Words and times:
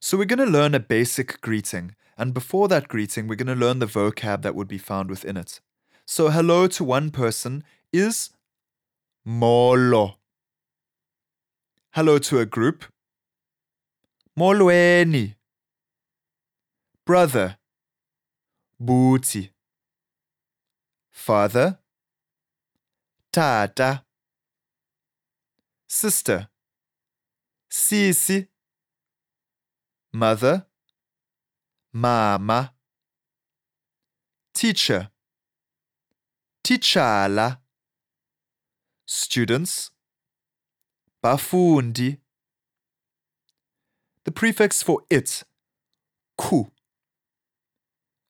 So 0.00 0.16
we're 0.16 0.26
going 0.26 0.38
to 0.38 0.46
learn 0.46 0.74
a 0.74 0.80
basic 0.80 1.40
greeting. 1.40 1.94
And 2.16 2.32
before 2.32 2.68
that 2.68 2.88
greeting, 2.88 3.26
we're 3.26 3.36
going 3.36 3.48
to 3.48 3.54
learn 3.54 3.80
the 3.80 3.86
vocab 3.86 4.42
that 4.42 4.54
would 4.54 4.68
be 4.68 4.78
found 4.78 5.10
within 5.10 5.36
it. 5.36 5.60
So 6.06 6.30
hello 6.30 6.66
to 6.68 6.84
one 6.84 7.10
person 7.10 7.64
is 7.92 8.30
molo. 9.24 10.18
Hello 11.92 12.18
to 12.18 12.38
a 12.38 12.46
group. 12.46 12.84
Molweni. 14.38 15.34
Brother. 17.04 17.56
Bhuti. 18.80 19.50
Father. 21.10 21.78
Tata. 23.32 24.04
Sister. 25.88 26.48
Sisi. 27.70 28.46
Mother. 30.12 30.66
Mama. 31.92 32.72
Teacher. 34.54 35.10
Titshala. 36.64 37.58
Students. 39.06 39.90
Bafundi. 41.22 42.18
The 44.24 44.32
prefix 44.32 44.82
for 44.82 45.02
it. 45.10 45.44
Ku. 46.36 46.70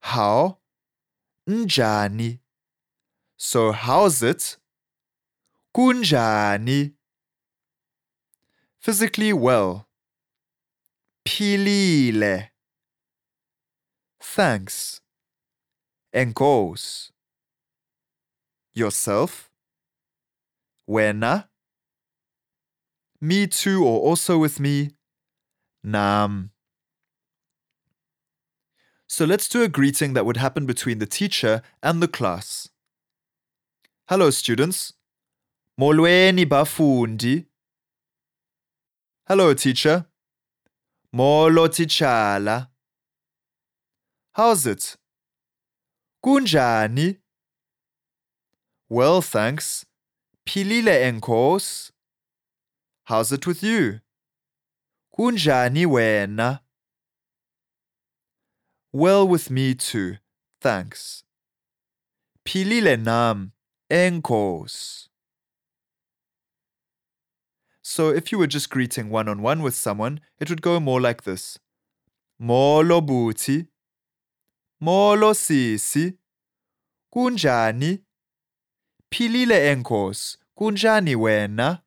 How? 0.00 0.58
Njani. 1.48 2.38
So 3.36 3.72
how's 3.72 4.22
it? 4.22 4.56
Kunjani. 5.74 6.92
Physically 8.78 9.32
well. 9.32 9.88
Philile. 11.34 12.50
Thanks. 14.22 15.00
Enkos. 16.14 17.10
Yourself. 18.72 19.50
Wena. 20.88 21.48
Me 23.20 23.48
too 23.48 23.84
or 23.84 23.98
also 24.00 24.38
with 24.38 24.60
me. 24.60 24.90
Nam. 25.82 26.52
So 29.08 29.24
let's 29.24 29.48
do 29.48 29.64
a 29.64 29.68
greeting 29.68 30.12
that 30.12 30.24
would 30.24 30.36
happen 30.36 30.66
between 30.66 31.00
the 31.00 31.06
teacher 31.06 31.62
and 31.82 32.00
the 32.00 32.06
class. 32.06 32.68
Hello, 34.08 34.30
students. 34.30 34.92
Molweni 35.80 36.46
bafundi. 36.46 37.46
Hello, 39.26 39.52
teacher. 39.54 40.06
Molo 41.16 41.68
titshala. 41.68 42.70
How's 44.32 44.66
it? 44.66 44.96
Kunjani? 46.24 47.18
Well, 48.88 49.22
thanks. 49.22 49.86
Philile 50.44 50.96
enkos. 51.08 51.92
How's 53.04 53.30
it 53.30 53.46
with 53.46 53.62
you? 53.62 54.00
Kunjani 55.16 55.86
wena? 55.86 56.62
Well 58.92 59.28
with 59.28 59.52
me 59.52 59.76
too, 59.76 60.16
thanks. 60.60 61.22
Philile 62.44 63.00
nam, 63.00 63.52
enkos. 63.88 65.06
So 67.86 68.08
if 68.08 68.32
you 68.32 68.38
were 68.38 68.46
just 68.46 68.70
greeting 68.70 69.10
one 69.10 69.28
on 69.28 69.42
one 69.42 69.62
with 69.62 69.74
someone, 69.74 70.20
it 70.40 70.48
would 70.48 70.62
go 70.62 70.80
more 70.80 71.02
like 71.02 71.24
this. 71.24 71.58
Molo 72.38 73.02
bhuti. 73.02 73.68
Molo 74.80 75.34
sisi. 75.34 76.16
Kunjani? 77.14 78.02
Philile 79.12 79.70
enkos. 79.70 80.38
Kunjani 80.58 81.14
wena? 81.14 81.82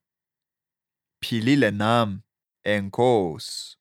Philile 1.23 1.71
nam, 1.71 2.21
enkos. 2.63 3.76